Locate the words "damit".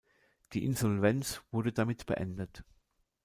1.73-2.07